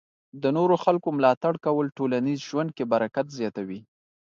د 0.41 0.43
نورو 0.57 0.75
خلکو 0.83 1.07
ملاتړ 1.17 1.53
کول 1.65 1.87
ټولنیز 1.97 2.39
ژوند 2.49 2.69
کې 2.77 2.83
برکت 2.93 3.27
زیاتوي. 3.39 3.79